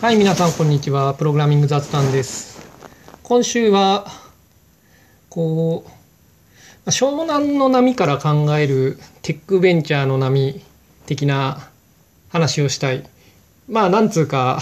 [0.00, 1.12] はい、皆さん、こんにちは。
[1.14, 2.64] プログラミング雑談です。
[3.24, 4.06] 今週は、
[5.28, 5.84] こ
[6.86, 10.62] う、湘南の波から考えるテックベンチャーの波
[11.06, 11.68] 的な
[12.28, 13.10] 話をしたい。
[13.68, 14.60] まあ、なんつうか、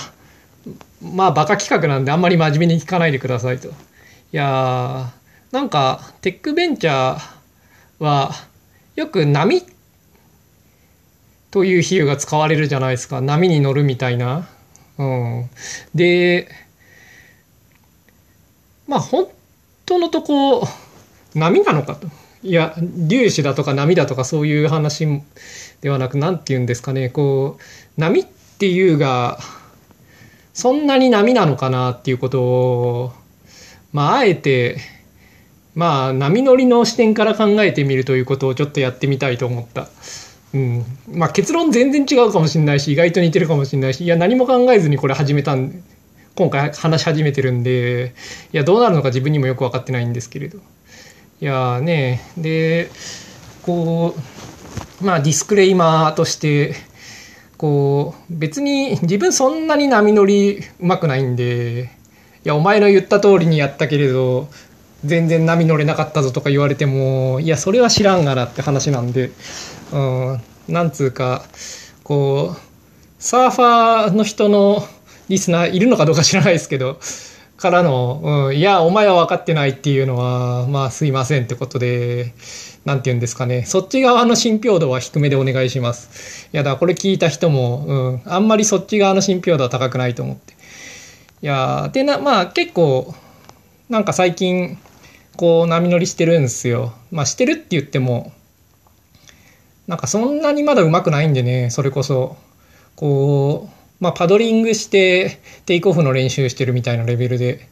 [1.02, 3.68] まあ、バカ企画なんであんまり真面目に聞かないでくださいと。
[3.68, 3.72] い
[4.32, 8.30] やー、なんか、テックベンチャーは、
[8.94, 9.62] よく波
[11.50, 13.20] という比喩が使われるじゃないですか。
[13.20, 14.48] 波に乗るみたいな。
[14.98, 15.50] うん。
[15.94, 16.48] で、
[18.86, 19.28] まあ本
[19.84, 20.66] 当のとこ、
[21.34, 22.08] 波なのかと。
[22.42, 22.74] いや、
[23.08, 25.06] 粒子だとか波だとかそういう話
[25.80, 27.08] ではなく、なんて言うんですかね。
[27.08, 28.24] こう、波っ
[28.58, 29.38] ていうが、
[30.54, 33.12] そんなに波なのかなっていうことを、
[33.92, 34.78] まああえて、
[35.74, 39.88] まあ波乗りの視点から考えてみるということをちょっとやってみたいと思った。
[40.54, 45.82] うん、まあ結論全然違うかもしれないし意外と似てるかもしれないしいや何も考えずにこれ始めたん
[46.34, 48.14] 今回話し始めてるんで
[48.52, 50.58] いやどうなるのか自分にもよく分かってないんですけれど。
[51.38, 52.90] いやねで
[53.62, 54.14] こ
[55.02, 56.74] うまあディスクレイマーとして
[57.58, 61.90] こう別に自分そんなに波乗りうまくないんで
[62.44, 64.48] いやお前の言った通りにやったけれど
[65.04, 69.30] 全然波乗れなかったぞとか言われてもいやそれは知らんがなって話なんで。
[69.92, 71.44] うん、なんつうか
[72.02, 72.60] こう
[73.18, 74.86] サーファーの人の
[75.28, 76.98] リスナーいるのかどうか知らないですけど
[77.56, 82.34] からの、うん、いやお前は分かってないっていうのはまあすいませんってことで
[82.84, 83.64] なんて言うんですかね。
[83.64, 86.48] そっち側の信憑度は低めでお願いします。
[86.52, 90.54] いやだからこれ聞いた人も、うん、あんまりそっち側の信憑度は高くないと思って。
[91.42, 93.12] いやでなまあ結構
[93.88, 94.78] なんか最近
[95.36, 96.92] こう波乗りしてるんですよ。
[97.10, 98.32] まあしてるって言っても
[99.86, 102.36] なんかそんなにまだ上手くないんでね、それこそ、
[102.96, 107.68] こう、まあパドリングしてテイクオフの練習してるみたいなレベルで、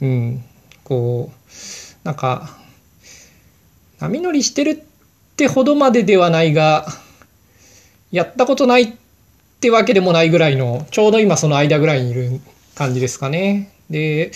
[0.00, 0.44] うん、
[0.84, 2.56] こう、なんか、
[3.98, 4.76] 波乗りしてるっ
[5.36, 6.86] てほどまでではないが、
[8.12, 8.92] やったことないっ
[9.60, 12.40] てわけでもないぐらいの、ちょうど今その間ぐらいにいる
[12.76, 13.72] 感じですかね。
[13.90, 14.30] で、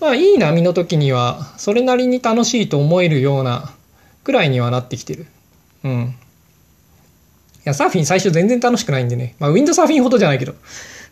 [0.00, 3.74] まあいい波の時には、それなりに楽しいと思えるような
[4.22, 5.26] ぐらいにはなってきてる。
[5.82, 6.14] うん。
[7.64, 9.36] いや、サーフィン最初全然楽しくないんでね。
[9.38, 10.54] まあ、ウィンドサーフィンほどじゃないけど。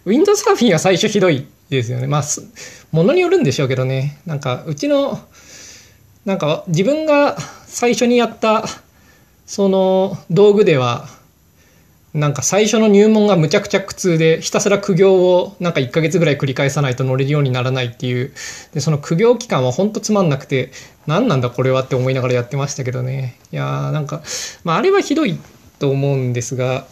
[0.05, 2.07] ウィンドサーフィンは最初ひどいですよね。
[2.07, 2.23] まあ、
[2.91, 4.19] ものによるんでしょうけどね。
[4.27, 5.19] なんか、うちの、
[6.25, 7.37] なんか、自分が
[7.67, 8.65] 最初にやった、
[9.47, 11.09] その、道具では、
[12.15, 18.33] なんか最初の入門がむちゃくちゃ苦痛で、ひたすら苦行をなんか1ヶ月ぐらい繰り返さないと乗れるようにならないっていう。
[18.75, 20.73] で、その苦行期間はほんとつまんなくて、
[21.07, 23.39] 何なんだこれはって思いながらやってましたけどね。
[23.51, 24.23] いやーなんか、
[24.63, 25.39] まああれはひどい
[25.83, 26.87] と思うんですが、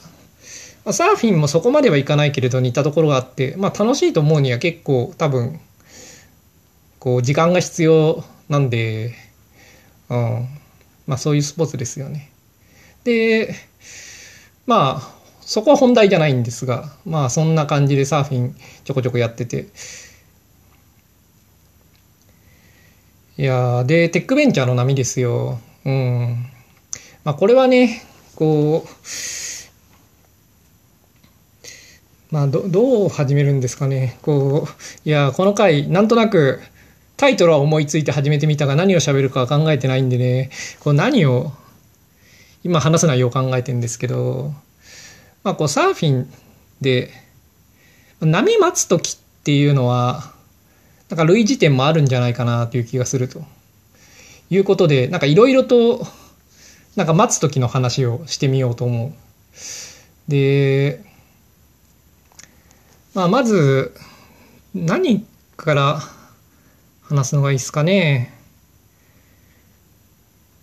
[0.84, 5.60] まあ、サーフィンもそこまではいかないけれど似たところがあって、まあ、楽しいと思うには結構多分
[6.98, 9.14] こう時間が必要なんで、
[10.08, 10.48] うん
[11.06, 12.32] まあ、そういうスポーツですよね。
[13.04, 13.54] で
[14.66, 19.68] まあそこは本題じゃないんですがまあそんな感じでサーフィンちょこちょこやってて
[23.38, 25.60] いやでテックベンチャーの波ですよ。
[25.84, 26.46] うん
[27.22, 28.09] まあ、これはね
[28.40, 28.88] こう
[32.30, 34.16] まあどどう始めるんですかね。
[34.22, 36.60] こういやこの回なんとなく
[37.18, 40.48] タイトルは思いついて始めてみたが何を喋るかは考えてないんでね。
[40.78, 41.52] こう何を
[42.64, 44.54] 今話す内容を考えてるんですけど
[45.42, 46.32] まあこうサーフィン
[46.80, 47.10] で
[48.22, 50.32] 波待つ時っていうのは
[51.10, 53.42] なんか類似点もあるんじゃないかなという気がすると
[54.48, 56.06] いうことでなんかいろいろと
[56.96, 60.30] なんか待つ時の話をしてみようと思う。
[60.30, 61.04] で、
[63.14, 63.94] まあ、まず、
[64.74, 66.00] 何から
[67.02, 68.32] 話すのがいいですかね。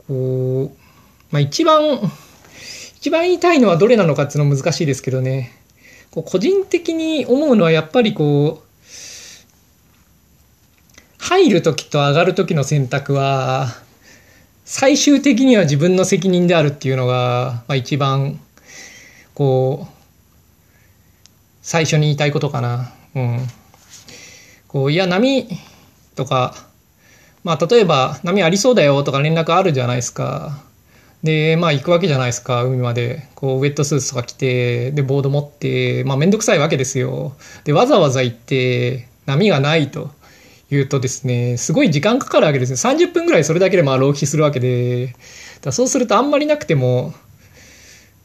[0.08, 0.78] こう、
[1.32, 2.00] まあ一番、
[2.96, 5.52] 一番言いたいのはどれなのかっていうの難しいですけどね。
[6.12, 8.68] こう個人的に思うのはやっぱりこう、
[11.19, 13.68] 入る時と上がる時の選択は、
[14.69, 18.38] 最終的には自分の責任であるっていうのが、まあ、一番
[19.34, 19.94] こう
[21.62, 22.92] 最初に言いたいことかな。
[23.16, 23.48] うん、
[24.68, 25.48] こういや波
[26.16, 26.54] とか、
[27.46, 30.62] まあ、例えば波ありそうだよとか連絡あるじゃないですか。
[31.24, 37.38] でまあ行くわけじゃないですか海までこうウェットスーツとか着てでボード持ってまあ面倒くさいわけですよ。
[37.63, 40.12] でわざわざ行って波がないと。
[40.69, 42.75] 言うとですね、すごい時間かかるわけですね。
[42.75, 45.16] 30分ぐらいそれだけでまあ浪費するわけで、
[45.62, 47.14] だそうするとあんまりなくても、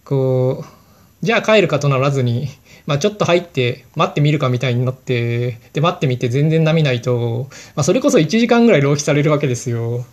[0.04, 2.48] こう、じゃあ帰るかとならずに、
[2.86, 10.04] まあ、ちょっと入って待ってみるかみたいになってで待ってみて全然波ないと、まあ、それこそ1時間ぐらい浪費されるわけですよ。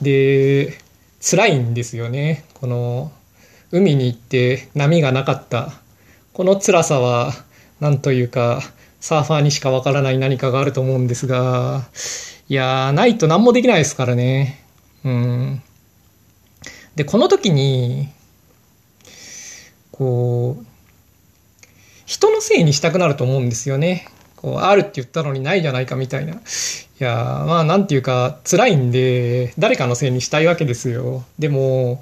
[0.00, 0.78] で
[1.20, 2.44] 辛いんですよね。
[2.54, 3.12] この
[3.72, 5.72] 海に行って波がなかった。
[6.32, 7.32] この辛さは
[7.80, 8.62] 何というか
[9.06, 11.84] サーファーにしかわからない何かがあると思うんですが
[12.48, 14.64] いやないと何もできないですからね
[15.04, 15.62] うん
[16.96, 18.08] でこの時に
[19.92, 20.66] こう
[22.04, 24.08] 人のせいにしたくなると思うんですよね。
[24.36, 26.34] こう、あるって言ったのにないじゃないかみたいな。
[26.34, 26.36] い
[26.98, 31.24] やまあなんていうか辛いんで誰かのせいにしたいわけですよ。
[31.38, 32.00] でも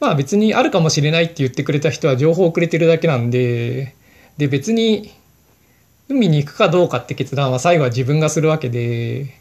[0.00, 3.94] まあ別にあるかもしれないって言ってくれた人は情報をくれてるだけなんで
[4.36, 5.14] で別に
[6.08, 9.40] 海に行くかどうかって決断は最後は自分がするわけで、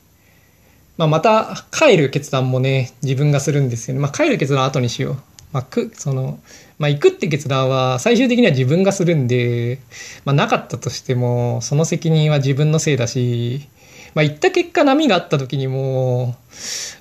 [0.97, 4.01] まあ、また帰る決断もね自分がするんですよね。
[4.01, 5.17] まあ帰る決断は後にしよう。
[5.51, 6.39] まあ、くその
[6.79, 9.79] まあ、行くって決断は最終的には自分がするんで、
[10.25, 13.69] まあ、なかったとしてもその責任は自分のせいだし、
[14.15, 16.35] まあ、行った結果波があった時にも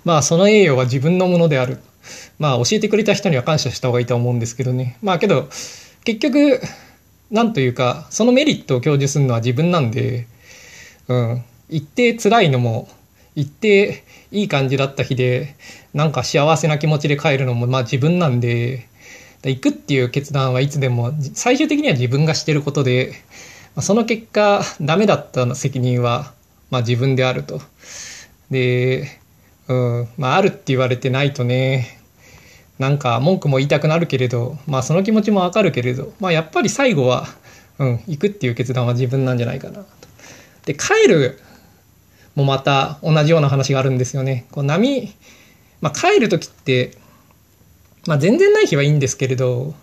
[0.05, 1.79] まあその栄誉は自分のものである
[2.38, 5.49] まあ教えてくれた人には感謝した方がいいと思うんですけどねまあけど
[6.05, 6.61] 結局
[7.32, 10.26] なんというかそのメリットを享受するのは自分なんで、
[11.08, 12.88] うん、行って辛いのも
[13.34, 15.56] 行っていい感じだった日で
[15.94, 18.87] なんか幸せな気持ちで帰るのもまあ自分なんで
[19.43, 23.14] 行くっていう決断はいつでも最終的には自分がしてることで
[23.81, 26.34] その結果ダメだった責任は
[26.70, 27.61] まあ自分であると。
[28.50, 29.08] で、
[29.69, 32.02] うんまあ、あるって言われてないとね
[32.82, 37.26] なんか文句も言いたくなるけれど、まあ、その気持ちもわかるけれど、まあ、やっぱり最後は、
[37.79, 39.87] うん、行くっていう決断は自分なんじゃないかなと。
[40.67, 41.38] で帰る
[42.34, 44.46] もまた同じような話があるんですよね。
[44.50, 45.14] こう波、
[45.81, 46.99] まあ、帰る時って
[48.06, 49.75] まあ、全然ない日はいいんですけれど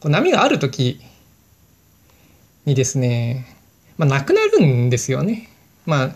[0.00, 1.00] こう波がある時
[2.64, 3.46] にですね、
[3.98, 5.48] まあ、なくなるんですよね。
[5.84, 6.10] まあ、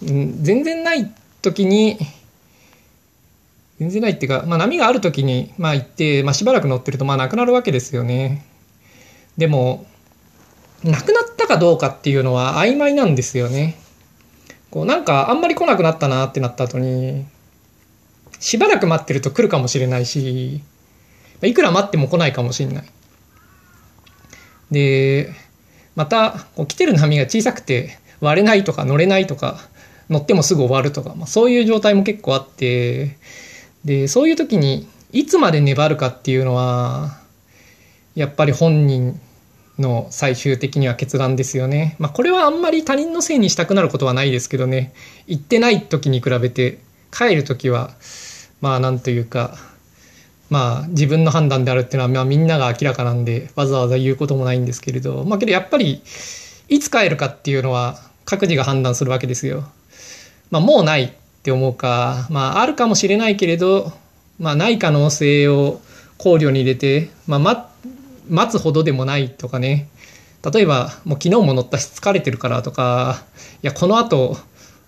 [0.00, 1.12] 全然ない
[1.42, 1.98] 時に
[3.78, 8.44] 全然ないっていうか、まあ、波がある時に、まあ、行って、まあ、しばらく乗ってるとまあなくなるわけですよね。
[9.36, 9.86] でも
[10.84, 13.76] なくなったかどうかっていうのは曖昧なんですよね。
[14.70, 17.24] こうなんかあんまり来なくなったなってなった後に
[18.38, 20.60] しばらく待ってると来るかもしれないし
[21.42, 22.84] いくら待っても来ないかもしれない。
[24.70, 25.32] で、
[25.94, 29.58] また、こう来てる波が小さくて割れないとか乗れないとか、
[30.10, 33.16] 乗ってもすぐ終わるとか、まあ、そういう状態も結構あって、
[33.84, 37.20] で、そういう時にいつまで粘るかっていうのは、
[38.14, 39.20] やっぱり本人
[39.78, 41.96] の最終的には決断ですよね。
[41.98, 44.92] まあこれはあんまり他人のせいにしたくなることはないですけどね、
[45.26, 46.78] 行ってない時に比べて
[47.10, 47.92] 帰る時は、
[48.60, 49.56] まあなんというか、
[50.50, 56.02] まあ自分の判断であるっていうのは、まあ、みんなが明らかなんでわざわざ言うこともないんですけれどまあけどやっぱり
[56.68, 59.64] いつ帰るかっていうのは各自が判断するわけですよ。
[60.50, 61.14] まあもうない
[61.44, 62.26] って思うか。
[62.30, 63.92] まああるかもしれないけれど
[64.38, 65.82] まあない可能性を
[66.16, 67.68] 考慮に入れて、まあ、
[68.30, 69.88] 待つほどでもないとかね。
[70.50, 73.24] 例えばもう昨日も乗ったし疲れてるからとか
[73.62, 74.36] いやこのあと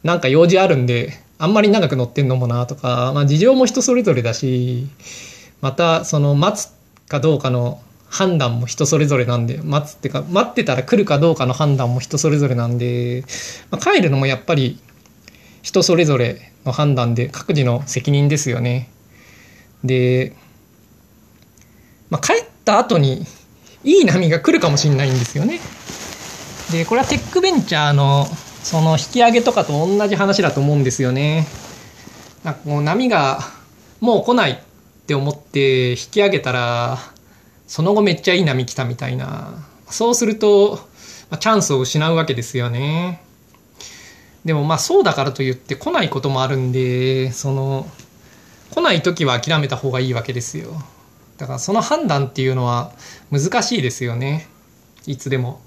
[0.03, 4.87] なんか用事あるんであんまり長く乗ってんのもなとか、まあ、事情も人それぞれだし
[5.62, 6.75] またその待つ
[7.08, 13.25] かどうかの判断も人それぞれなんで待つってか待ってたら来るかどうかの判断も人それぞれなんで、
[13.70, 14.79] まあ、帰るのもやっぱり
[15.67, 18.89] 人それぞれの判断で各自の責任ですよね。
[19.82, 20.32] で、
[22.08, 23.27] まあ、帰った後に
[23.82, 25.58] いい波が来るかもしれないんですよね。
[26.70, 28.27] でこれはテックベンチャーの
[28.63, 31.49] その引き上げとかと同じ話だと思うんですよね。
[32.44, 33.41] なんかもう波が
[34.01, 34.58] もう来ないっ
[35.08, 36.99] て思って引き上げたら
[37.67, 40.79] その後めっちゃいい波来たみたいなそうすると
[41.41, 43.25] チャンスを失うわけですよね
[44.46, 47.86] でもまあそうだからといって来ないこともあるんでその
[48.70, 50.70] 来ない時は諦めた方がいいわけですよ
[51.36, 52.93] だからその判断っていうのは
[53.31, 54.48] 難しいですよね
[55.06, 55.60] いつでも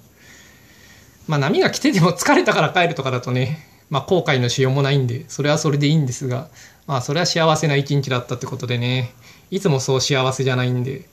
[1.28, 6.48] まあ波が来てても疲れたから帰るとかだとねまあ後悔のしようもないんでそれはそれでいいんですが
[6.88, 9.14] まあそれは幸せな一日だったってことでね
[9.52, 11.06] いつもそう幸せじゃないんで。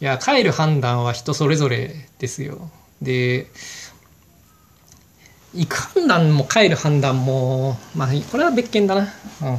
[0.00, 2.70] いや、帰る判断は人それぞれですよ。
[3.02, 3.48] で、
[5.54, 9.02] 行く判断も帰る判断も、まあ、これは別件だな。
[9.02, 9.58] うん。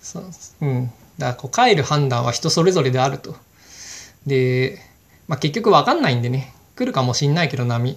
[0.00, 0.24] そう
[0.60, 0.86] うん。
[1.18, 3.34] だからこう帰る判断は人それぞれであると。
[4.26, 4.78] で、
[5.28, 6.54] まあ、結局わかんないんでね。
[6.76, 7.96] 来るかもしんないけど波。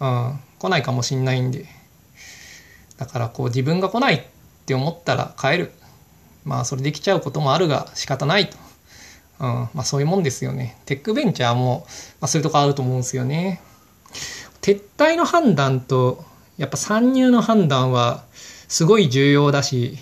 [0.00, 0.40] うん。
[0.58, 1.66] 来ないかもしんないんで。
[2.98, 4.22] だからこう自分が来ないっ
[4.66, 5.72] て思ったら帰る。
[6.44, 8.56] まあそれできちゃうこともあるが仕方ないと。
[9.40, 10.78] うん、まあそういうもんですよね。
[10.84, 11.86] テックベンチャーも、
[12.20, 13.60] まあ、そういうとこあると思うんですよね。
[14.64, 16.24] 撤退の判断と
[16.56, 18.24] やっぱ参入の判断は
[18.66, 19.98] すごい重要だし、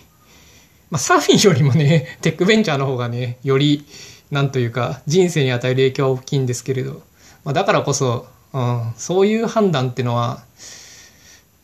[0.89, 3.85] まあ、サーフィンよりもね テックベンチャーの方がねより
[4.31, 7.03] なんというか人生に与える影響は大きいんですけれど、
[7.43, 10.45] まあ、だからこそ、うん、そういう判断ってのは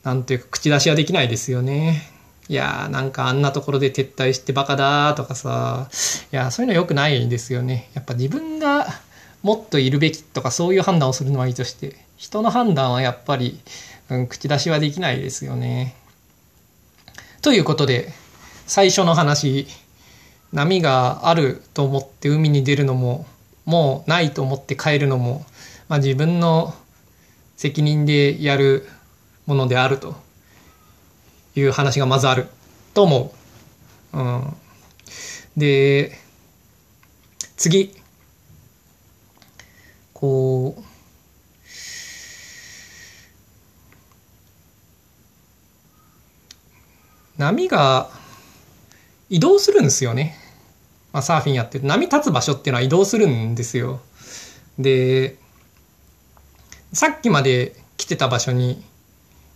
[0.03, 2.11] なんというか口出しはできないですよね。
[2.49, 5.89] いやーなんかあんなところで撤退してバカだとかさ
[6.33, 8.87] いやそういうの良くないですよねやっぱ自分が
[9.43, 13.61] もっといるべきとかそういう判断をするのはいいとして人の判断はやっぱり、
[14.11, 15.95] うん、口出しはできないですよね。
[17.41, 18.13] ということで
[18.67, 19.67] 最初の話
[20.53, 23.27] 波があると思って海に出るのも
[23.65, 25.45] もうないと思って帰るのも、
[25.89, 26.75] まあ、自分の
[27.57, 28.89] 責任でやる
[29.47, 30.17] ものであると
[31.55, 32.47] いう話がまずある
[32.95, 33.33] と思
[34.13, 34.19] う。
[34.19, 34.57] うん、
[35.57, 36.19] で
[37.57, 37.95] 次
[40.21, 40.83] こう
[47.41, 48.11] 波が
[49.31, 50.35] 移動するんですよね。
[51.13, 54.01] まあ、サーフィンやってる波立つ場所っていうのは移動するんですよ。
[54.77, 55.37] で
[56.93, 58.83] さっきまで来てた場所に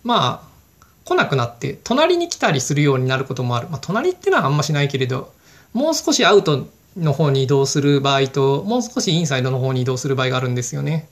[0.04, 5.33] まあ来なくなって隣に来たりするようになることもある、まあ、隣ってのはあんましないけれど
[5.73, 11.09] もう少しアウトの方に移動する場合ともう少しインサイドの方に移動する場合があるんですよね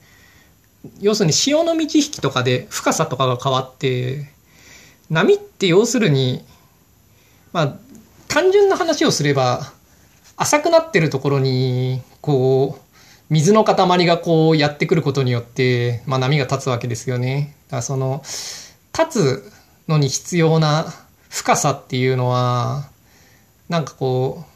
[0.99, 4.31] 要するに潮の満ち引きとかで深さとかが変わって
[5.09, 6.43] 波って要するに
[7.53, 7.77] まあ
[8.27, 9.73] 単純な話をすれば
[10.37, 12.91] 浅くなってるところにこう
[13.31, 17.55] 水の塊がこうやってくることによって、まあ、波が立つわけですよね。
[17.67, 18.21] だからその
[18.97, 19.51] 立つ
[19.87, 20.93] のに必要な
[21.29, 22.89] 深さっていうのは
[23.69, 24.50] なんかこう、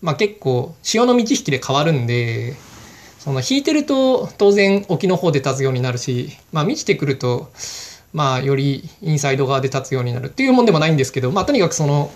[0.00, 2.54] まあ、結構潮の満ち引きで変わるんで
[3.18, 7.50] その引いてると当然沖の方で立つようになるし、まあ、満ちてくると
[8.12, 12.10] まあよりインサイド側で立つようになるっていうもんでもないんですけど、まあ、とにかくその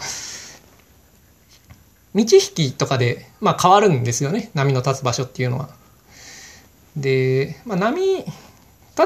[2.14, 5.68] 満ち引きとかで、まあ、変わるんですよね波の立つ場所っていうのは。
[6.96, 8.32] で、まあ、波立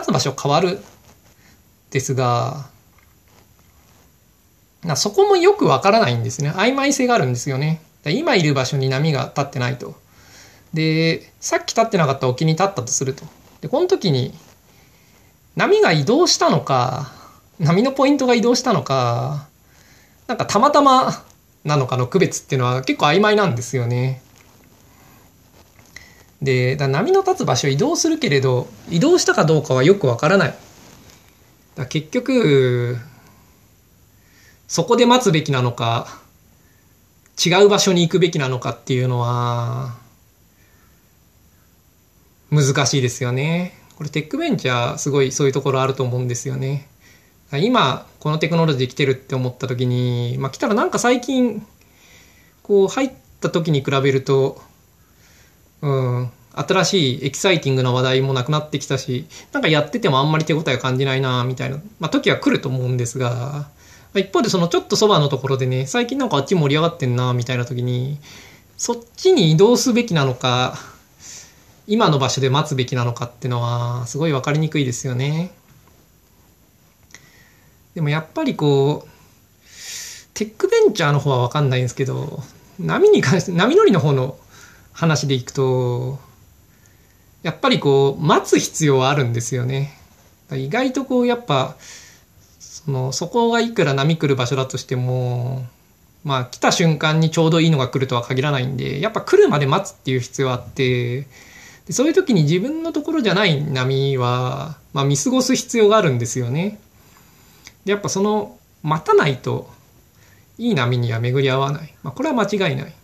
[0.02, 0.80] つ場所変わる
[1.90, 2.68] ですが
[4.94, 6.50] そこもよくわからないんですね。
[6.50, 7.80] 曖昧性があるんですよね。
[8.10, 9.94] 今いる場所に波が立ってないと。
[10.74, 13.24] で、さっき立ってなかった沖に立ったとすると。
[13.60, 14.34] で、この時に
[15.56, 17.12] 波が移動したのか、
[17.58, 19.48] 波のポイントが移動したのか、
[20.26, 21.24] なんかたまたま
[21.64, 24.22] なのかの区別っていうのは結構曖昧なんですよね。
[26.42, 30.54] で、だ波の立つ場所移動するけれど、移動したかどうかはよくわからない。
[31.74, 32.98] だ結局、
[34.68, 36.20] そこで待つべきなのか、
[37.44, 39.94] 違う場所に行くべきなのかっていうのは、
[42.50, 43.74] 難しいですよね。
[43.96, 46.88] これテックベンチャーすごいそういうところあると思うんですよね。
[47.52, 51.64] 今このテクノロジー来てるって思った時に、まあ、来たらなんか最近
[52.62, 54.60] こう入った時に比べると、
[55.80, 63.66] うん、新しいエキサイティングな話題もなくなってきたしなんかやっててもあんまり手応え感じないなみたいな、まあ、時は来ると思うんですが
[64.18, 68.18] 一方でそのちょっとそばのところでね、最近なんかあっち盛り上がってんな、みたいな時に、
[68.76, 70.78] そっちに移動すべきなのか、
[71.86, 75.52] 今の場所で待つべきなのかってのは、すごい分かりにくいですよね。
[77.94, 79.08] でもやっぱりこう、
[80.34, 82.42] テックベンチャーの方は分かんないんですけど、
[82.78, 84.36] 波に関して、波乗りの方の
[84.92, 86.18] 話でいくと、
[87.46, 89.96] やっぱりこう、待つ必要はあるんですよね。
[90.52, 91.76] 意外とこう、やっぱ、
[92.86, 95.66] そのそこがいくら波来る場所だとしても
[96.24, 101.26] まあ来た瞬間にちょうどいいのが来るとは限らないんでやっぱ来るまで待つっていう必要あって
[101.86, 106.78] でそういう時に自分のところじゃない波は、まあ、見過ごす必要があるんですよね。
[107.84, 109.68] でやっぱその待たないと
[110.58, 112.94] いい波には巡り合わない、まあ、これは間違いない。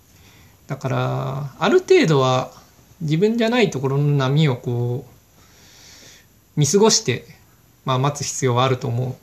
[0.69, 2.53] だからある程度は
[3.03, 7.25] 自分じゃないところの波をこう見過ごして、
[7.85, 9.15] まあ、待つ必要はあると思う。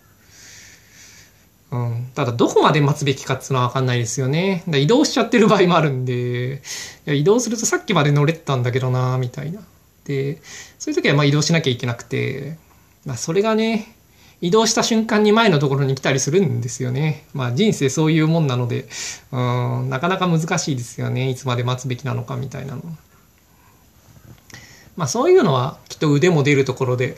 [1.71, 4.63] うん、ただどこまで待つべきかっていうのは分かんないですよね。
[4.67, 6.61] だ移動しちゃってる場合もあるんで、
[7.05, 9.61] いや移動するとさっきまで乗れてたんだけどな、みたいな。
[10.05, 10.41] で、
[10.79, 12.57] そういう時はまあ移動しなきゃいけなくて、
[13.05, 13.95] まあ、それがね、
[14.41, 17.25] 移動した瞬間に前のところに来たりするんですよね。
[17.33, 18.87] まあ人生そういうもんなので、
[19.31, 21.29] うん、なかなか難しいですよね。
[21.29, 22.81] いつまで待つべきなのかみたいなの。
[24.99, 27.15] まあそういうのはきっと腕も出るところで、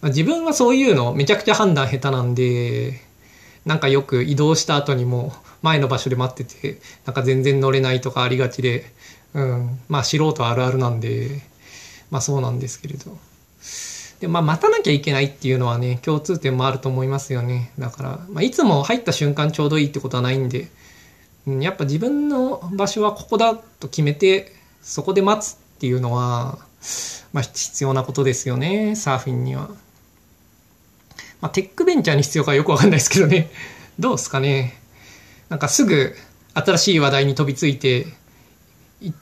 [0.00, 3.02] まあ、自分はそういうのめちゃくちゃ判断下手なんで、
[3.66, 8.86] なんかよく移動した後にも前の場所で待っててなんか全然乗れないとかありがちで、
[9.34, 11.42] うん、まあ素人あるあるなんで
[12.10, 13.18] まあそうなんですけれど。
[14.20, 17.72] で、まあ、待たなきゃいけないっていうのはね、共通点もあると思いますよね。
[17.78, 20.68] だから、まあ、いつも入った瞬間ちょうどいいってことはないんで、
[21.46, 26.58] うん、やっぱ自分の場所はここだと決めて、そこで待つっていうのは、
[27.32, 29.68] まあ、必要なことですよね、サーフィンには。
[31.40, 33.50] まあ、テックベンチャーに必要かよくわかんないですけどね。
[33.98, 34.78] どうですかね。
[35.48, 36.14] なんかすぐ
[36.54, 38.06] 新しい話題に飛びついて、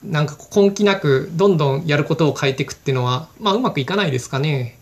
[0.03, 4.79] なんか根気なくどんどんやることを変えていくっていうのは、まあうまくいかないですかね。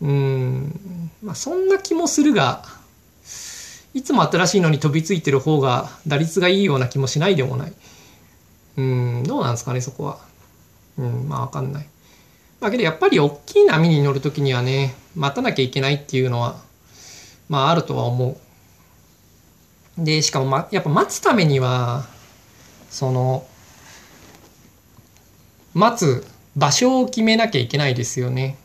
[0.00, 2.64] うん、まあそんな気もするが、
[3.94, 7.72] いつも新しいのに飛びついてる方が打率がいいような気もしないでもない。
[8.76, 10.18] うん、どうなんですかね、そこは。
[10.98, 11.88] うん、まあわかんない。
[12.60, 16.56] だけどやっぱり大きい波に乗るときにはね、待たなきゃいけないっていうのは、
[17.48, 18.38] まああるとは思
[19.98, 20.04] う。
[20.04, 22.06] で、しかも、ま、やっぱ待つためには、
[22.90, 23.46] その、
[25.74, 28.56] 待つ場所を決めなきゃいけないですよね。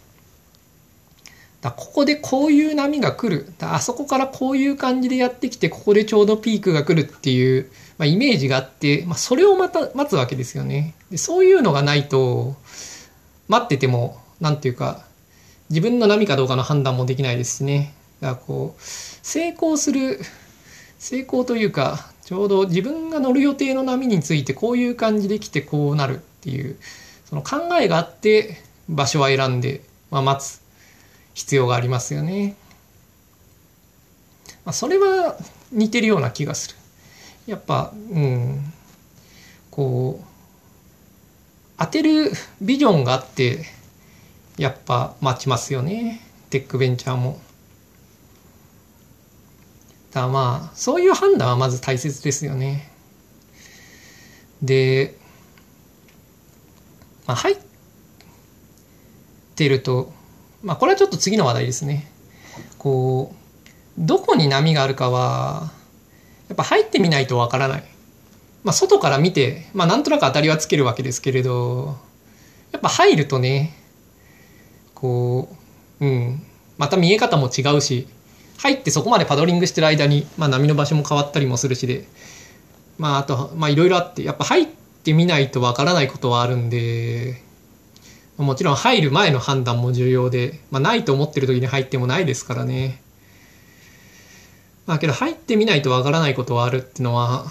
[1.62, 3.54] だここでこういう波が来る。
[3.62, 10.96] あそこからこういう感じでやってきて、ここでちょうどピークが来るっていう、まあ、イメージがあって、まあ、それをまた待つわけですよね。
[11.12, 12.56] でそういうのがないと、
[13.48, 15.06] 待ってても、なんていうか、
[15.70, 17.94] 自分の波かどうかの判断もできないですしね。
[18.20, 20.20] だからこう、成功する、
[21.00, 26.78] 成功というか、ちょうど自分が乗る予定の波についてこういう感じで来てこうなるっていう、
[27.26, 29.82] その考えがあって場所は選んで、
[30.12, 30.62] まあ、待つ
[31.34, 32.56] 必要がありますよね。
[34.66, 35.38] まあ、それは
[35.72, 36.76] 似てるような気がする。
[37.48, 38.74] やっぱ、うん、
[39.72, 40.31] こう、
[41.82, 43.66] 当てるビジョンがあって、
[44.56, 46.22] やっぱ待ちますよね。
[46.52, 47.40] テックベンチャーも。
[50.12, 52.92] だまあ、そういう判断はまず大切ですよね。
[54.62, 55.16] で、
[57.26, 57.58] まあ、入っ
[59.56, 60.14] てると、
[60.62, 62.12] まあ、これはちょっと次の話題ですね。
[62.78, 63.66] こう、
[63.98, 65.72] どこに波があるかは、
[66.48, 67.91] やっぱ入ってみないとわからない。
[68.64, 71.98] まあ、外から見て、まあ、なんとなく当たりはつけるわけですけれど、
[72.72, 73.76] やっぱ入るとね、
[74.94, 75.50] こ
[76.00, 76.44] う、うん、
[76.78, 78.08] また見え方も違うし、
[78.60, 82.06] 入ってそこまでパドリングしてる間に、まあ、波の場所も変わったりもするしで、
[83.00, 84.68] まあ、あと、まあ、いろいろあって、やっぱ入っ
[85.04, 87.42] てみないとわからないことはあるんで、
[88.38, 93.02] もちろん入る前の判断も重要で、まあ、ないと思ってる時に入ってもないですからね。
[94.86, 97.46] まあ、けど入ってみないとわからないことはあるっていうのは、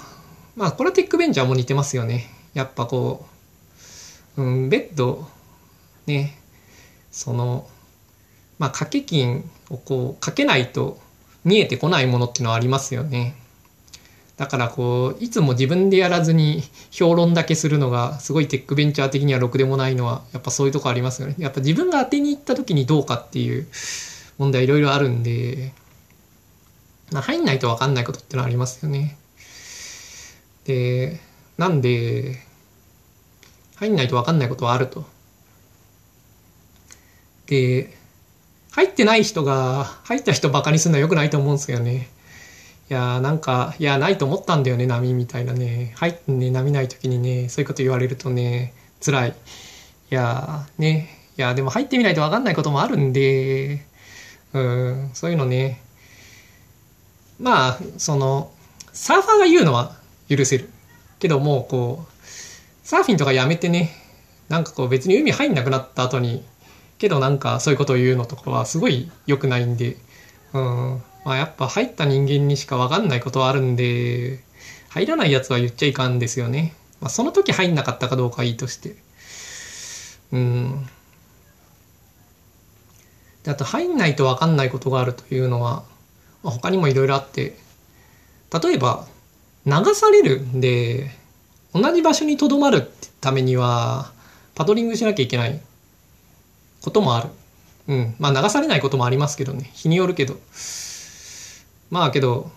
[0.61, 2.29] まあ、これはテックベンチャーも似てますよね。
[2.53, 3.27] やっぱこ
[4.37, 5.27] う、うん、ベッド、
[6.07, 6.37] ね、
[7.11, 7.67] その、
[8.59, 11.01] まあ、掛け金をこう、かけないと
[11.45, 13.37] 見えてこないものっていうのはありますよね。
[14.37, 21.37] だからこう、いつも自分でやらずに評論だけするのが、すごいテックベンチャー的にはろくでもないのは、やっぱそういうとこありますよね。
[21.39, 23.67] やっぱ自分が当てに行った時にどうかっていう
[24.37, 25.73] 問題いろいろあるんで、
[27.13, 29.17] まあ、入んないと分かんないことってのはありますよね。
[30.71, 31.21] で、
[31.59, 32.37] なんで、
[33.77, 35.05] 入んないと分かんないことはあると。
[37.47, 37.97] で、
[38.71, 42.09] 入ってない人が、入った人バカにするのは良くないと思うんですよね。
[42.89, 45.93] いやなんか、いや、ないと思ったんだよね、波みたいなね。
[45.97, 48.73] 入ってね、波ない時にね、そういうこと言われるとね、
[49.05, 49.31] 辛い。
[49.31, 49.35] い
[50.15, 53.85] やね、いや、でも入ってみないと分かんないこともあるんで、
[54.53, 55.83] うん、そういうのね。
[57.41, 58.53] まあ、その、
[58.93, 60.00] サーファーが言うのは
[60.35, 60.71] 許せる。
[61.19, 63.91] けどもう、こう、サーフィンとかやめてね、
[64.49, 66.43] なんかこう別に海入んなくなった後に、
[66.99, 69.97] けどなんかそういうことを言うのとかはすごい良くないんで、
[70.53, 74.41] うん、まあやっぱ入った人間にしか分かんないことはあるんで、
[74.89, 76.75] 入らないやつは言っちゃいかんですよね。
[77.01, 78.97] まあその時入んなかったかどうかはいいとして。
[80.33, 80.87] うん。
[83.45, 85.85] であと入んないと分かんないことがあるというのは、
[86.43, 87.57] まあ、他にもいろいろあって、
[88.63, 89.07] 例えば
[89.67, 91.11] 流されるんで、
[91.75, 94.13] 同じ場所にとどまるためには、
[94.55, 95.61] パドリングしなきゃいけない
[96.83, 97.29] こともある。
[97.89, 98.15] うん。
[98.19, 99.71] まあ流されないこともありますけどね。
[99.75, 100.37] 日によるけど。
[101.91, 102.51] まあけど、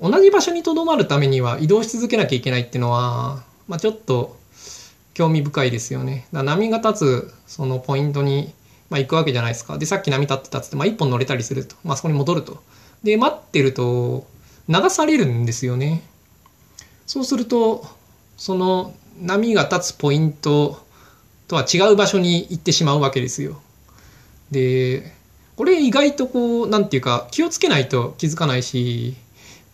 [0.00, 4.36] 同じ場所にとどまるためには移動し続けなきゃいけないっていうのは、まあちょっと
[5.14, 6.26] 興味深いですよね。
[6.32, 8.52] だ波が立つそのポイントに、
[8.90, 9.78] まあ、行くわけじゃないですか。
[9.78, 11.76] で、さっき波立ってたっつって、まあ一本乗れたりすると。
[11.84, 12.62] まあそこに戻ると。
[13.02, 14.26] で、待ってると、
[14.68, 16.02] 流されるんですよね。
[17.12, 17.84] そうすると、
[18.38, 20.82] その波が立つポイント
[21.46, 23.60] とは違う場所に行ってしまうわけですよ。
[24.50, 25.12] で、
[25.56, 29.14] これ意外とこう、なんていうか、気をつけないと気づかないし、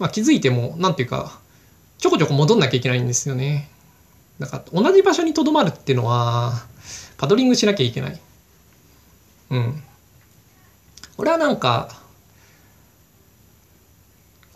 [0.00, 1.38] まあ気づいても、なんていうか、
[1.98, 3.70] ちょこちょこ戻んなきゃいけないんですよね。
[4.40, 6.66] だから同じ場所にとどまるっていうのは、
[7.18, 8.20] パドリングしなきゃいけない。
[9.50, 9.82] うん。
[11.16, 12.02] これはなんか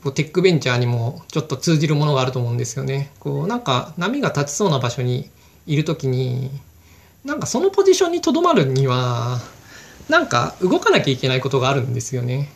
[0.02, 3.12] こうテックベンチャーにもちょっと通じるものがあると思うんですよね。
[3.20, 5.30] こうなんか波が立ちそうな場所に
[5.66, 6.50] いる時に
[7.24, 9.40] なんかそのポジションにとどまるには
[10.08, 12.50] なんか動かなきゃいけないことがあるんですよね。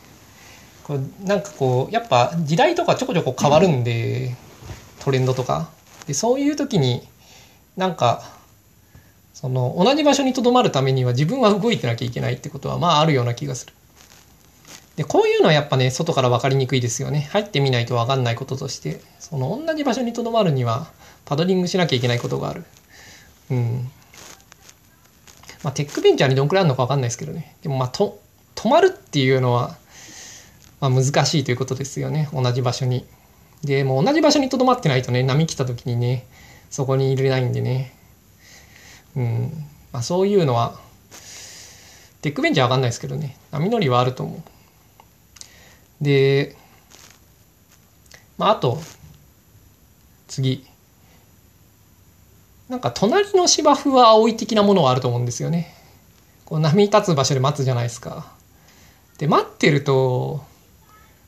[0.83, 4.35] こうなんかこうやっぱ時代とかちょこちょこ変わるんで、
[5.01, 5.71] トレンドとか
[6.07, 7.07] でそういう時に
[7.77, 8.23] なんか
[9.35, 13.73] その同じ場所にとどまるためには自分は動いてなきゃいけないってことはまああるような気がする。
[14.97, 17.29] でこういうのはやっぱね外から分かりにくいですよね。
[17.31, 20.89] 入ってみないと分かんないこととしてその同じ場所にとどまるには
[21.27, 22.65] パドリングしなきゃいけないことがある。
[23.51, 23.91] うん。
[25.63, 27.57] まあテックベンチャーにどんくらいあるのか分かんないですけどね。
[27.63, 28.21] でもまあと
[28.55, 29.77] 止まるっていうのは、
[30.81, 32.31] まあ、難しいということですよね。
[32.33, 33.05] 同じ場所に。
[33.65, 36.27] でもう同じ場所にとどまってないとね波来た時にね
[36.71, 37.93] そこにいれないんでね。
[39.15, 39.67] うん。
[39.93, 40.79] まあそういうのは
[42.23, 43.37] テックベンチャーは分かんないですけどね。
[43.51, 44.56] 波乗りはあると思う。
[46.01, 46.57] で、
[48.39, 48.79] まあ、あと、
[50.29, 50.67] 次。
[52.69, 55.73] なんか隣の芝生は葵的なものはあると思うんですよね。
[56.45, 58.27] こう波立つ場所で待つじゃないですか。
[59.19, 60.45] で、待ってると、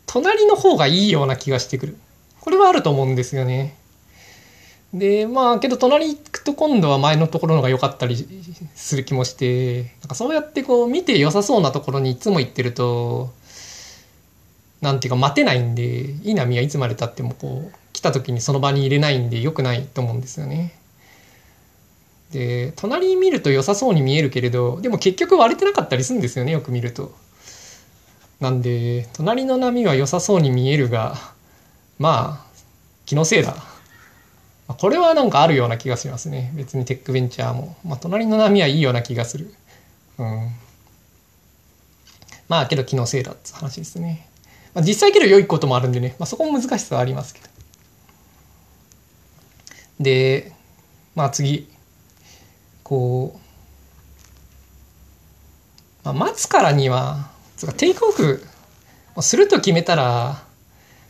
[0.07, 1.97] 隣の方がいいような気がしてくる。
[2.41, 3.77] これはあると思うんですよね。
[4.93, 8.27] で、まあ、けど隣行くと今度は前のところのが良かったり
[8.75, 13.33] する気もして、なんかそうやってこう見て良さそうなところにいつも行ってると、
[14.81, 20.75] なんていうか待てないんでいい波はいつまでたってもこう来た時にその場に入れないんで良くないと思うんですよね。
[22.33, 27.15] で隣見ると良さそうに見えるけれどでも結局割れてなかったりするんですよねよく見ると。
[28.39, 31.17] なんで隣の波は良さそうに見えるが
[31.99, 32.51] まあ
[33.07, 33.57] 気のせいだ。
[34.69, 37.77] これはなんかあるような気がしますね別にテックベンチャーも。
[37.85, 39.53] まあ、隣の波はいいような気がする。
[40.19, 40.51] うん。
[42.49, 44.29] まあけど気のせいだって話ですね。
[44.79, 47.49] まあ、実際けど良いこともあるんでね、まあ、そこも難しさはありますけど。
[49.99, 50.53] で、
[51.17, 51.69] まあ次、
[52.85, 53.39] こう、
[56.05, 58.41] まあ、待つからには、つかテイクオフ
[59.17, 60.43] をすると決めたら、ま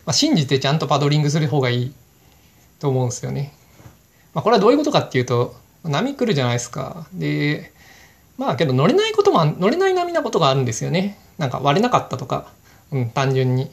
[0.07, 1.95] あ、信じてちゃんとパドリングする方がいい
[2.79, 3.53] と思うんですよね。
[4.33, 5.55] まあ、これはどういうことかっていうと、
[5.85, 7.07] 波来るじゃないですか。
[7.13, 7.71] で、
[8.39, 11.19] まあけど乗れないことも、乗れない波なことがあるんですよね。
[11.37, 12.57] なんか割れなかったとか。
[12.93, 13.71] うん、単純に。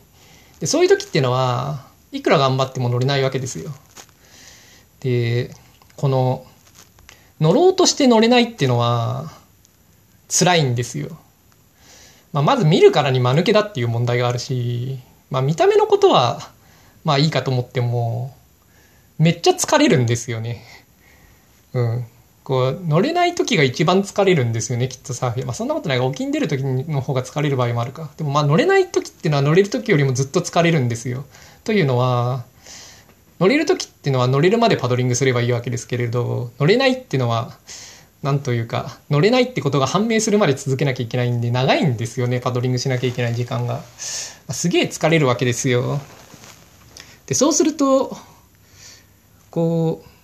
[0.60, 3.72] で、そういう時っていうのは、いくら頑張っても乗れないわけですよ。
[5.02, 5.54] で、
[5.96, 6.46] この、
[7.40, 9.32] 乗ろうとして乗れないっていうのは、
[10.30, 11.18] 辛いんですよ。
[12.34, 15.00] まあ、まず見るからに間抜けだっていう問題があるし、
[15.30, 16.52] まあ、見た目のことは、
[17.06, 18.36] まあいいかと思っても、
[19.20, 20.64] めっちゃ疲れるんですよね。
[21.74, 22.06] うん。
[22.46, 25.48] こう、乗れない時が一番疲れるんですよね、きっとサーフィン。
[25.48, 28.12] まあそんなことないが、沖に出る時の方が疲れる場合もあるか。
[28.18, 31.26] でもまあ乗れない時っていうのは乗れる時よりもずっと疲れるんですよ。
[31.64, 32.46] というのは、
[33.40, 37.58] 乗れる時っていうのは乗れるまでパドリングすればいいわけですけれど、乗れないっていうのは、
[38.22, 43.82] なんというか、乗れないってことが判明するまで続けなきゃいけないんで、長いんですよね、パドリングしなきゃいけない時間が。
[43.90, 46.00] すげえ疲れるわけですよ。
[47.26, 48.16] で、そうすると、
[49.50, 50.15] こう、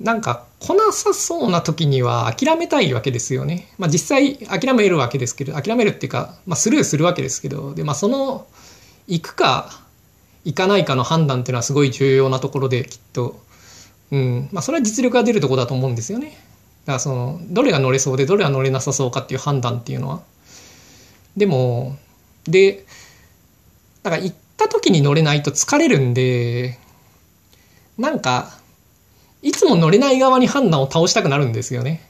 [0.00, 3.72] なんか来なさそうな時には諦めたいわけですよね。
[3.78, 8.46] まあ実際諦めるわけですけど、諦めるっていうか、まあスルーするわけですけど、で、まあその、
[9.08, 9.70] 行くか
[10.44, 13.40] 行かないかの判断っていうのはすごい重要なところできっと、
[14.12, 16.38] うん、まあそれは実力が出るとこだと思うんですよね。
[16.84, 20.20] だからその、どれが乗れそうでどれが乗れなさそうかっていう判断っていうのは。
[21.36, 21.96] でも、
[22.44, 22.84] で、
[24.04, 26.78] だから行った時に乗れないと疲れるんで、
[27.98, 28.55] なんか、
[29.46, 32.02] いつも乗れない側に判断を倒したくなるんですよね。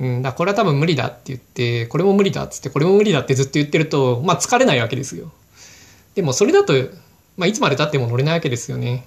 [0.00, 5.30] うん、だこれは多分無理だって言って、これも無理だっつって、これも無理だってずっと言ってると、まあ疲れないわけですよ。
[6.16, 6.72] でもそれだと、
[7.36, 9.06] まあいつまで経っても乗れないわけですよね。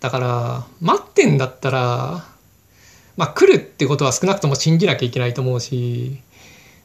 [0.00, 2.24] だから、待ってんだったら、
[3.18, 6.20] まあ来るってことは少なくとも信じなきゃいけないと思うし、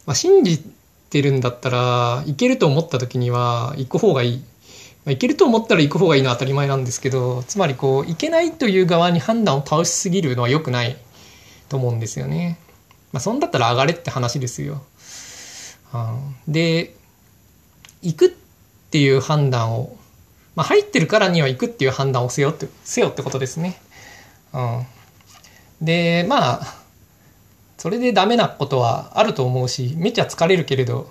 [0.06, 0.62] まあ信じ
[1.10, 4.44] てるんだったら、行けると思った時には行く方がいい。
[5.08, 10.98] まあ、行けると思ったら行く方がいいのは当たり前なんですけどつまりこう行けないという側に判断を倒しすぎるのは良くない
[11.70, 12.60] と思うんですよね。
[13.14, 14.82] まあ、そんだったら上がれって話ですよ。
[16.46, 16.94] で
[18.02, 18.30] 行くっ
[18.92, 19.96] ていう判断を、
[20.56, 23.80] まあ、入ってるからには行くっていう判断をせよってせよってことですね。
[24.54, 24.86] うん、
[25.82, 26.76] でまあ
[27.78, 31.10] それでダメなことはあると思うしめっちゃ疲れるけれど、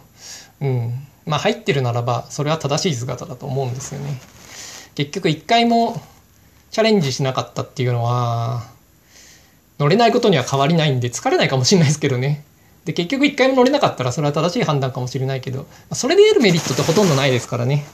[0.60, 4.20] うん、まあ入ってるならばそれは正しい姿だと思うんですよね。
[4.94, 6.00] 結局一回も
[6.70, 8.64] チャレンジしなかったっていうのは
[9.78, 12.44] 乗れないことには変わりないんで疲れないかもしれないですけどね。
[12.86, 17.84] で、結局一回も乗れなかったらそれは正しい判断かもしれないけど、それで得るメリットってほとんどないですからね。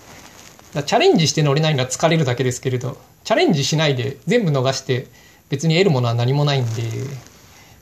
[0.74, 5.06] だチャレンジして乗れないのは疲れるだけですけれど、チャレンジしないで全部逃して
[5.48, 6.82] 別に得るものは何もないんで、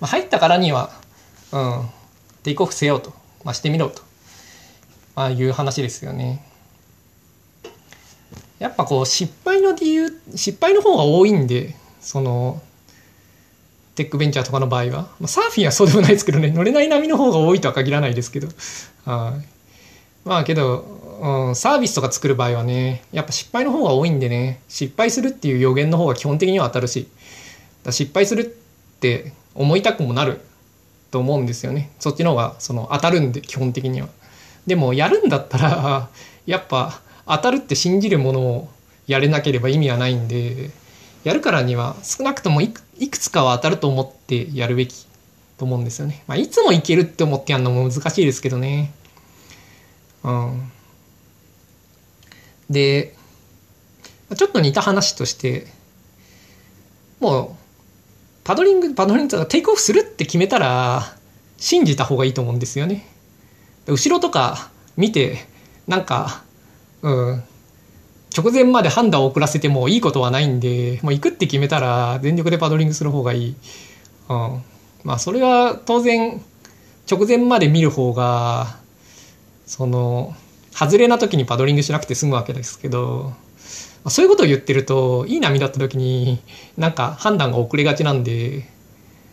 [0.00, 0.92] まあ、入ったからには、
[1.52, 1.88] うん、
[2.42, 3.12] テイクオフせようと、
[3.44, 4.02] まあ、してみろと、
[5.20, 6.42] まあ、いう話ですよね。
[8.58, 12.62] やっぱこう失敗の理由失敗の方が多いんでその
[13.96, 16.50] テックベンチャーとかの場合は、ま、サーフィンはそうでもないですけどね。
[16.56, 18.48] 乗れない波の方が多いとは限らないですけど。
[19.04, 19.46] はい。
[20.24, 20.86] まあけど、
[21.20, 24.60] うん、サービスとか作る場合はねやっぱ失敗の方が多いんでね。
[24.70, 27.08] 失敗するっていう予言の方が基本的には当たるし。
[27.90, 28.44] 失敗するっ
[29.00, 30.40] て思いたくもなる
[31.10, 31.90] と思うんですよね。
[31.98, 34.08] そっちの方がその当たるんで基本的には。
[34.66, 36.08] でもやるんだったら
[36.46, 38.68] やっぱ当たるって信じるものを
[39.06, 40.70] やれなければ意味はないんで
[41.24, 42.80] やるからには少なくともいく
[43.16, 45.06] つかは当たると思ってやるべき
[45.58, 46.24] と思うんですよね。
[46.26, 48.92] まあ、いつもいけるって思ってやるのも難しいですけどね。
[50.24, 50.72] うん。
[52.70, 53.14] で、
[54.34, 55.66] ちょっと似た話として、
[57.20, 57.50] もう、
[58.42, 61.14] パドリング、パドリングとかテイクオフするって決めたら、
[61.58, 63.06] 信じた方がいいと思うんですよね。
[63.86, 65.46] 後ろとか見て、
[65.86, 66.42] なんか、
[67.02, 67.42] うん、
[68.36, 73.56] 直前まで判断を遅らせてもいいことはないんで、もう行くって決めたら全力でパドリングする方がいい。
[74.28, 74.62] うん、
[75.04, 76.40] まあそれは当然
[77.10, 78.78] 直前まで見る方が
[79.66, 80.34] その
[80.70, 83.32] 外れな時にパドリングしなくて済むわけですけど
[84.08, 86.40] そういうことを言ってるといい波だった時に
[86.76, 88.68] なんか判断が遅れがちなんで、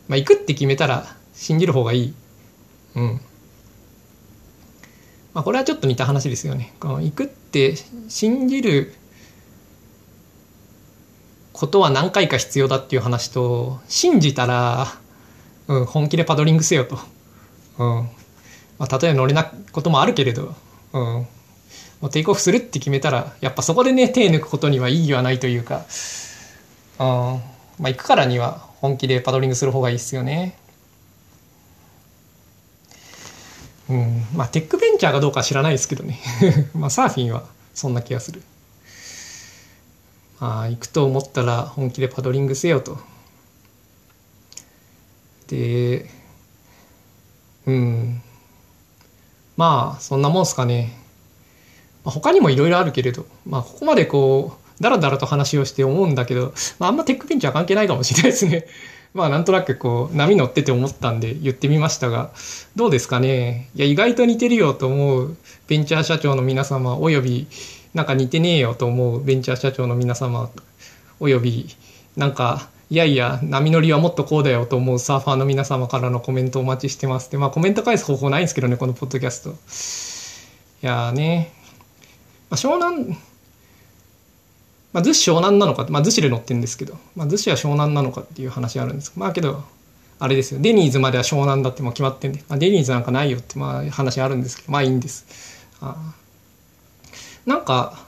[0.08, 2.14] まあ、行くって決めたら信じる方がいい。
[2.96, 3.22] うん
[5.38, 6.74] まあ、これはちょっと似た話ですよね。
[6.80, 7.76] この行くって
[8.08, 8.92] 信じる
[11.54, 14.88] ことは何回か必要だっていう話と信じたら、
[15.68, 16.98] うん、本気でパドリングせよと。
[17.78, 18.10] うん
[18.80, 20.56] まあ、例えば乗れないこともあるけれど、
[20.94, 21.28] うん、も
[22.02, 25.86] うテイクオフするって決めたらやっぱそこでね手抜くことには意義はないというか、
[26.98, 27.42] うんま
[27.84, 30.58] あ、行くからには本気でパドリングする方がいいですよね。
[33.90, 36.20] うん、まあテックベンチャーがどうか知らないですけどね。
[36.76, 38.44] まあサーフィンはそんな気がする。
[40.40, 42.98] まあ行くと思ったら本気でパドリングせよと。
[45.48, 46.10] で
[47.66, 48.22] うん。
[49.56, 50.98] まあそんなもんすかね、
[52.04, 53.26] まあ、他にもいろいろあるけれど。
[53.46, 58.68] まあここまでこうだらだらと話をして思うんだけど、まあ、あんまテックベンチャー関係ないかもしれないですね。
[59.18, 62.30] まあなんとなくこう波乗ってて思ったんで言ってみましたが
[62.76, 63.68] どうですかね。
[63.74, 67.48] いや意外と似てるよと思うベンチャー社長の皆様および
[67.96, 70.52] なんか似てねえよと思うベンチャー社長の皆様
[71.20, 71.66] および
[72.16, 79.50] なんかいやいや波乗りはもっとこうだよと思うサーファーの皆様からのコメントお待ちしてますでまあコメント返す方法ないんですけどねこのポッドキャスト。
[80.84, 81.52] いやね、
[82.52, 83.18] まあ、湘南
[84.98, 89.64] まあ、逗子湘南なのか、まあ、逗子で乗ってるんですけど、まあ、逗子は湘南なのかっていう話あるんですまあけど、
[90.18, 95.28] あれですよ、デニーズまでは湘南だってもう決まってんで、まあ、デニーズなんかないよってまあ話あるんですけど、まあいいんです。
[95.82, 96.16] あ
[97.46, 98.08] なんか、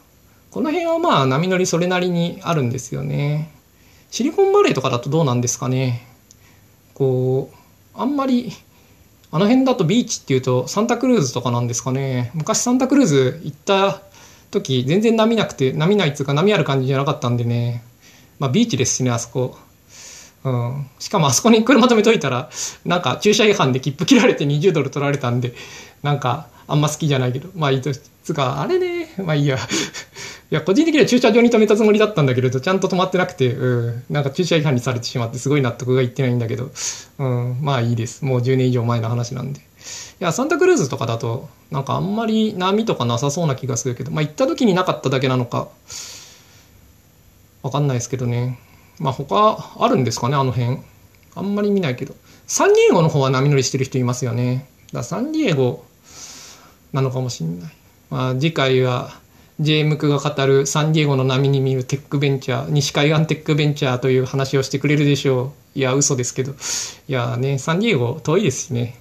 [0.49, 3.51] この辺はまあ波乗りそれなりにあるんですよね。
[4.09, 6.07] シリコンバレーとかだとどうなんですかね。
[6.95, 7.55] こう、
[7.93, 8.51] あんまり、
[9.29, 12.31] あの辺だとビーチっていうとサンタクルーズとかなんですかね。
[12.33, 14.01] 昔サンタクルーズ行った
[14.51, 17.83] 時全然波なくて波ないっつうか波ある感じじゃなかったんでね。
[18.39, 19.57] まあビーチですしねあそこ、
[20.43, 22.49] うん、しかもあそこに 車止めといたら
[22.85, 25.53] なんか駐車違反で切符切られて20ドル取られたんで
[26.01, 27.49] なんかあんま好きじゃないけど。
[27.55, 27.91] まあいいと
[28.23, 29.13] つかあれね。
[29.17, 29.57] まあいいや。
[30.51, 36.71] いや個人的には駐車場に止めたつもりだったんだけれどちゃんと止まってなくて、うん、なんか駐車違反にされてしまってすごい納得がいってないんだけど、
[37.19, 38.25] うん、まあいいです。
[38.25, 39.61] もう10年以上前の話なんで。
[40.19, 45.69] いやサンタクルーズとかだとなんかあんまり波とかなさそうな気がするけどまあ行った時になかっただけなのか
[47.61, 48.59] わかんないですけどね。
[48.99, 50.79] まあ他あるんですかねあの辺。
[51.35, 52.15] あんまり見ないけど。
[52.47, 54.67] サンディエゴの方は波乗りしてる人いますよね。
[54.91, 55.85] だサンディエゴ
[56.93, 57.73] なのかもしんない、
[58.09, 59.11] まあ、次回は
[59.59, 65.79] J ムクが語るサンディエゴの波に見るテックベンチャー西海岸テックベンチャーという話をしてくれるでしょう。
[65.79, 66.53] いや嘘ですけど。
[66.53, 66.55] い
[67.11, 68.97] やねサンディエゴ遠いですしね。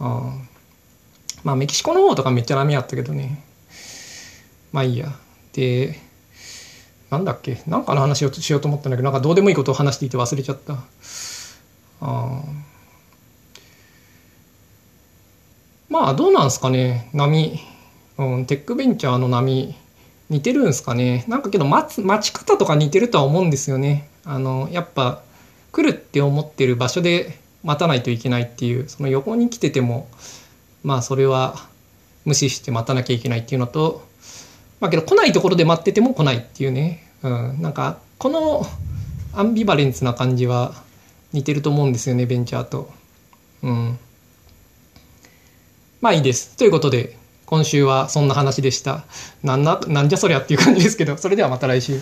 [0.00, 0.32] あ
[1.44, 3.44] まあメキシコの方とかめっちゃ波あったけどね。
[4.72, 5.08] まあいいや。
[5.52, 5.98] で
[7.10, 7.62] なんだっけ？
[7.66, 10.78] なんかの話をしようと思ったんだけどなんかどうでもいいことを話していて忘れちゃった。
[12.00, 12.42] あ
[15.88, 17.10] まあどうなんすかね？
[17.12, 17.58] 波、
[18.18, 19.74] うん、テックベンチャーの波。
[20.28, 21.24] 似てるんすかね？
[21.26, 24.08] なんかけど待つ待ち方とか似てるとは思うんですよね。
[24.24, 25.24] あのやっぱ
[25.72, 30.08] 来るって思ってる場所で待たないといけないっていうその横に来てても
[30.82, 31.56] まあそれは
[32.24, 34.06] 無視して待たなきゃいけないっていうのと
[34.80, 38.66] まあけど来ないところで待ってても来ないっていうね、うん、なんかこの
[39.34, 40.74] アンビバレンスな感じは
[41.32, 42.90] 似てると思うんですよねベンチャーと。
[43.62, 43.98] うん、
[46.00, 46.56] まあいいです。
[46.56, 49.04] ということで今週はそんな話でした。
[49.42, 52.00] なんななんじゃそりゃっていう感じですけどそれではまた来週。